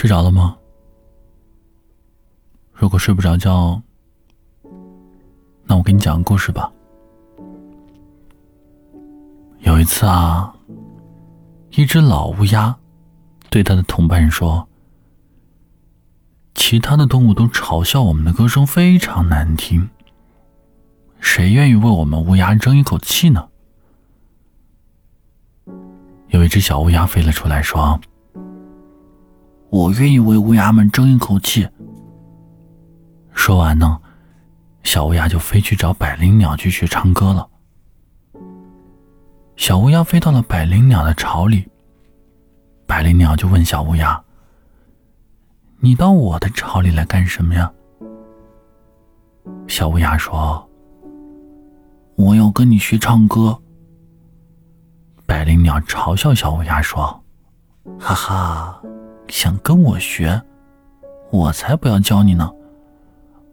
[0.00, 0.56] 睡着了吗？
[2.72, 3.82] 如果睡不着觉，
[5.64, 6.72] 那我给你讲个故事吧。
[9.58, 10.54] 有一次啊，
[11.72, 12.74] 一只老乌鸦
[13.50, 14.66] 对他的同伴说
[16.56, 19.86] ：“其他的动物都嘲笑我们的歌声非常难听，
[21.20, 23.50] 谁愿意为我们乌鸦争一口气呢？”
[26.28, 28.00] 有一只小乌鸦飞了出来，说。
[29.70, 31.68] 我愿意为乌鸦们争一口气。
[33.32, 34.00] 说完呢，
[34.82, 37.48] 小乌鸦就飞去找百灵鸟去学唱歌了。
[39.56, 41.68] 小乌鸦飞到了百灵鸟的巢里，
[42.86, 44.20] 百灵鸟就问小乌鸦
[45.78, 47.70] ：“你到我的巢里来干什么呀？”
[49.68, 50.68] 小乌鸦说
[52.16, 53.56] ：“我要跟你学唱歌。”
[55.26, 57.22] 百灵鸟嘲笑小乌鸦说
[58.00, 58.82] ：“哈哈。”
[59.30, 60.42] 想跟我学，
[61.30, 62.50] 我才不要教你呢！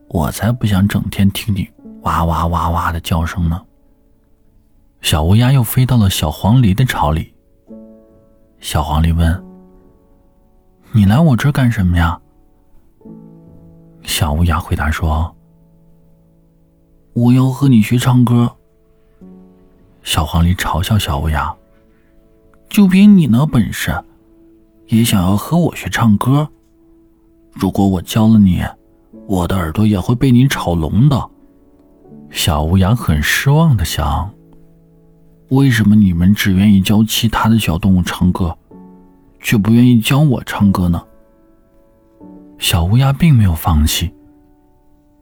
[0.09, 1.70] 我才不想整天听你
[2.02, 3.61] 哇哇哇哇的叫声呢。
[5.02, 7.33] 小乌鸦又飞到了小黄鹂的巢里。
[8.59, 9.45] 小黄鹂问
[10.92, 12.20] ：“你来我这干什么呀？”
[14.02, 15.36] 小乌鸦回答说
[17.14, 18.52] ：“我要和你学唱歌。”
[20.02, 21.55] 小黄鹂嘲笑小乌鸦
[22.70, 23.94] ：“就凭你那本事！”
[24.88, 26.47] 也想要和我学唱歌。
[27.53, 28.63] 如果我教了你，
[29.27, 31.30] 我的耳朵也会被你吵聋的。
[32.30, 34.31] 小乌鸦很失望的想：
[35.49, 38.58] 为什么你们只愿意教其他的小动物唱歌，
[39.39, 41.02] 却不愿意教我唱歌呢？
[42.58, 44.13] 小乌鸦并没有放弃。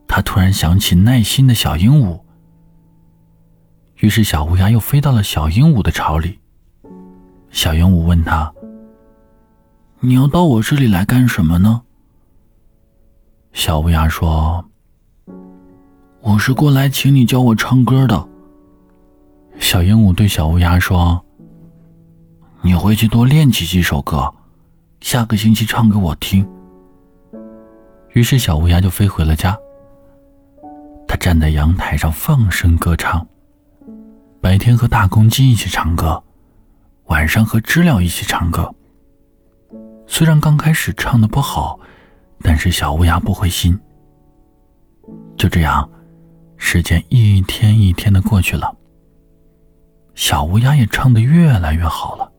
[0.08, 2.19] 他突然想起耐心的小鹦鹉，
[3.99, 6.39] 于是小乌鸦又飞到了小鹦鹉的巢里。
[7.49, 8.55] 小鹦鹉问他。
[10.06, 11.81] 你要到我这里来干什么呢？
[13.53, 14.64] 小乌鸦说
[16.21, 18.27] ：“我是过来请你教我唱歌的。”
[19.58, 21.26] 小鹦鹉对小乌鸦说
[22.61, 24.32] ：“你回去多练几几首歌，
[25.02, 26.48] 下个星期唱给我听。”
[28.14, 29.58] 于是小乌鸦就飞回了家。
[31.08, 33.26] 它站在阳台上放声歌唱，
[34.39, 36.21] 白天和大公鸡一起唱歌，
[37.05, 38.71] 晚上和知了一起唱歌。
[40.17, 41.77] 虽然刚开始唱的不好，
[42.39, 43.77] 但是小乌鸦不灰心。
[45.36, 45.89] 就这样，
[46.55, 48.73] 时间一天一天的过去了，
[50.14, 52.31] 小乌鸦也唱的越来越好了。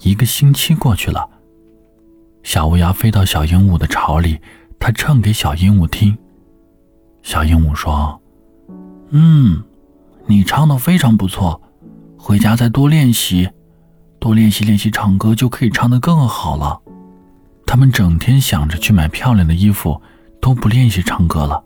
[0.00, 1.26] 一个星期过去了，
[2.42, 4.38] 小乌鸦飞到小鹦鹉的巢里，
[4.78, 6.14] 它唱给小鹦鹉听。
[7.22, 8.20] 小鹦鹉说
[9.08, 9.64] ：“嗯，
[10.26, 11.58] 你唱的非常不错，
[12.18, 13.48] 回家再多练习。”
[14.20, 16.80] 多练习练习唱歌，就可以唱得更好了。
[17.66, 20.00] 他们整天想着去买漂亮的衣服，
[20.40, 21.62] 都不练习唱歌了。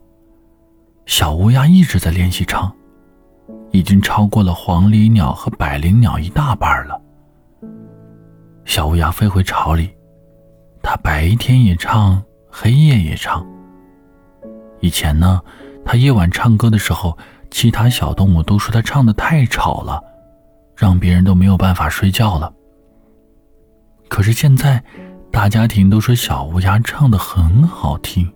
[1.06, 2.72] 小乌鸦一直在练习唱，
[3.70, 7.00] 已经超过了黄鹂鸟和百灵鸟一大半了。
[8.64, 9.90] 小乌鸦飞回巢里，
[10.82, 13.44] 它白天也唱，黑夜也唱。
[14.80, 15.40] 以前呢，
[15.84, 17.16] 它夜晚唱歌的时候，
[17.50, 20.02] 其他小动物都说它唱的太吵了。
[20.82, 22.52] 让别人都没有办法睡觉了。
[24.08, 24.82] 可是现在，
[25.30, 28.28] 大家庭都说小乌鸦唱的很好听，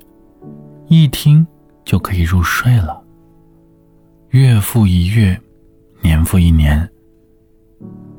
[0.86, 1.44] 一听
[1.84, 3.02] 就可以入睡了。
[4.28, 5.36] 月复一月，
[6.00, 6.88] 年复一年，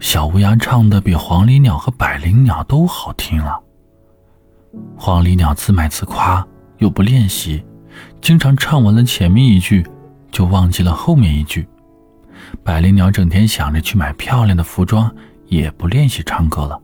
[0.02, 3.58] 小乌鸦唱的比黄鹂鸟和百灵鸟都好听了。
[4.98, 6.46] 黄鹂鸟自卖自夸，
[6.80, 7.64] 又不练习，
[8.20, 9.88] 经常唱完了前面一句，
[10.34, 11.66] 就忘记了后面一句。
[12.64, 15.14] 百灵鸟整天想着去买漂亮的服装，
[15.48, 16.80] 也不练习唱歌了。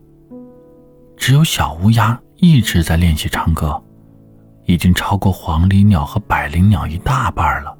[1.18, 3.82] 只有小乌鸦一直在练习唱歌，
[4.66, 7.78] 已经超过黄鹂鸟和百灵鸟一大半了。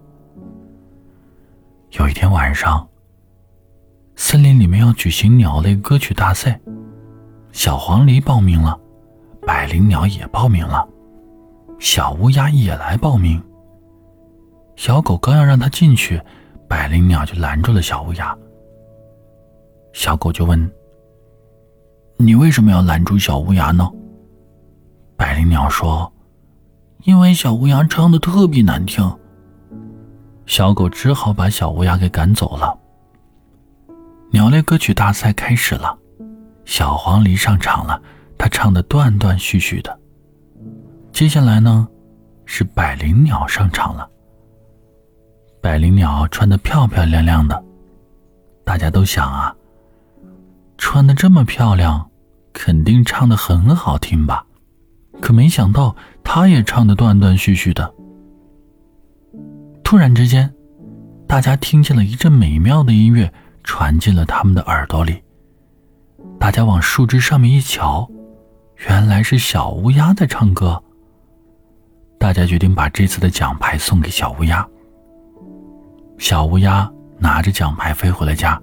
[1.92, 2.88] 有一天晚上，
[4.16, 6.60] 森林里面要举行鸟类歌曲大赛，
[7.52, 8.80] 小黄鹂报名了，
[9.46, 10.88] 百灵鸟也报名了，
[11.80, 13.42] 小乌鸦也来报名。
[14.76, 16.22] 小狗刚要让它进去。
[16.68, 18.38] 百灵鸟就拦住了小乌鸦。
[19.94, 20.72] 小狗就问
[22.18, 23.90] ：“你为什么要拦住小乌鸦呢？”
[25.16, 26.12] 百灵鸟说
[27.06, 29.04] ：“因为小乌鸦唱的特别难听。”
[30.46, 32.78] 小狗只好把小乌鸦给赶走了。
[34.32, 35.98] 鸟类歌曲大赛开始了，
[36.66, 38.02] 小黄鹂上场了，
[38.38, 40.00] 它唱的断断续续的。
[41.12, 41.88] 接下来呢，
[42.46, 44.10] 是百灵鸟上场了。
[45.64, 47.64] 百灵鸟穿得漂漂亮亮的，
[48.66, 49.56] 大家都想啊，
[50.78, 52.12] 穿的这么漂亮，
[52.52, 54.46] 肯定唱的很好听吧？
[55.22, 57.94] 可没想到，他也唱的断断续续的。
[59.86, 60.54] 突然之间，
[61.26, 63.32] 大家听见了一阵美妙的音乐
[63.64, 65.24] 传进了他们的耳朵里。
[66.38, 68.06] 大家往树枝上面一瞧，
[68.90, 70.84] 原来是小乌鸦在唱歌。
[72.20, 74.68] 大家决定把这次的奖牌送给小乌鸦。
[76.24, 78.58] 小乌鸦拿着奖牌飞回了家。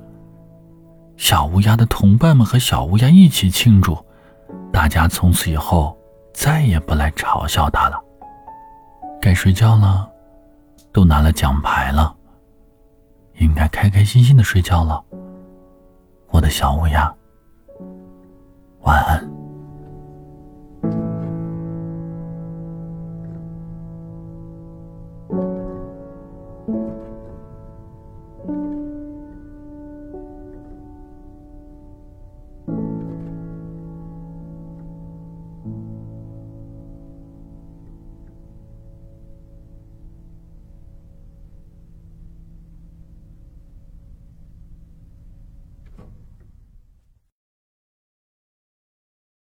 [1.19, 4.03] 小乌鸦的同伴们和小乌鸦一起庆祝，
[4.73, 5.95] 大家从此以后
[6.33, 8.03] 再也不来嘲笑它了。
[9.21, 10.11] 该睡觉了，
[10.91, 12.17] 都拿了奖牌了，
[13.35, 15.05] 应该开开心心的睡觉了。
[16.31, 17.15] 我的小乌鸦，
[18.85, 19.40] 晚安。